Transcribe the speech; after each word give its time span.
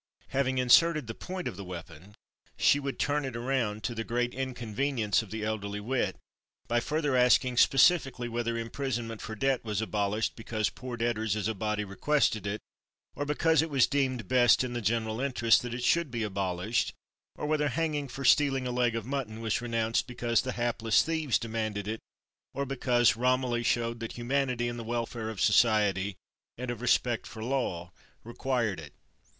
Having 0.29 0.57
inserted 0.57 1.05
the 1.05 1.13
point 1.13 1.47
of 1.47 1.55
the 1.57 1.63
weapon, 1.63 2.15
she 2.57 2.79
would 2.79 2.97
turn 2.97 3.23
it 3.23 3.35
around, 3.35 3.83
to 3.83 3.93
the 3.93 4.03
great 4.03 4.33
inconvenience 4.33 5.21
of 5.21 5.29
the 5.29 5.43
elderly 5.45 5.79
wit, 5.79 6.15
by 6.67 6.79
further 6.79 7.15
asking 7.15 7.55
specifically 7.57 8.27
whether 8.27 8.57
imprisonment 8.57 9.21
for 9.21 9.35
debt 9.35 9.63
was 9.63 9.79
abolished 9.79 10.35
because 10.35 10.71
poor 10.71 10.97
debtors 10.97 11.35
as 11.35 11.47
a 11.47 11.53
body 11.53 11.83
requested 11.83 12.47
it 12.47 12.61
or 13.15 13.25
because 13.25 13.61
it 13.61 13.69
was 13.69 13.85
deemed 13.85 14.27
best 14.27 14.63
in 14.63 14.73
the 14.73 14.81
general 14.81 15.21
interest 15.21 15.61
that 15.61 15.71
it 15.75 15.83
should 15.83 16.09
be 16.09 16.23
abolished, 16.23 16.91
or 17.35 17.45
whether 17.45 17.67
hanging 17.69 18.07
for 18.07 18.25
stealing 18.25 18.65
a 18.65 18.71
leg 18.71 18.95
of 18.95 19.05
mutton 19.05 19.39
was 19.39 19.61
renounced 19.61 20.07
because 20.07 20.41
the 20.41 20.53
hapless 20.53 21.03
thieves 21.03 21.37
demanded 21.37 21.87
it, 21.87 21.99
or 22.55 22.65
because 22.65 23.15
Romilly 23.15 23.61
showed 23.61 23.99
that 23.99 24.13
humanity 24.13 24.67
and 24.67 24.79
the 24.79 24.83
welfare 24.83 25.29
of 25.29 25.39
society 25.39 26.15
and 26.57 26.71
of 26.71 26.81
respect 26.81 27.27
for 27.27 27.43
law 27.43 27.91
required 28.23 28.79
it. 28.79 28.95